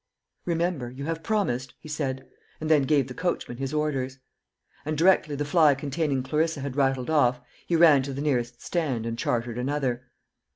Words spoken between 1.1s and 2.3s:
promised," he said,